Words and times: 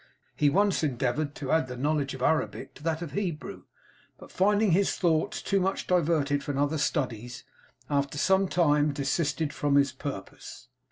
He 0.35 0.49
once 0.49 0.81
endeavoured 0.83 1.35
to 1.35 1.51
add 1.51 1.67
the 1.67 1.77
knowledge 1.77 2.15
of 2.15 2.23
Arabick 2.23 2.73
to 2.73 2.81
that 2.81 3.03
of 3.03 3.11
Hebrew; 3.11 3.65
but 4.17 4.31
finding 4.31 4.71
his 4.71 4.95
thoughts 4.95 5.43
too 5.43 5.59
much 5.59 5.85
diverted 5.85 6.43
from 6.43 6.57
other 6.57 6.79
studies, 6.79 7.43
after 7.87 8.17
some 8.17 8.47
time 8.47 8.93
desisted 8.93 9.53
from 9.53 9.75
his 9.75 9.91
purpose. 9.91 10.69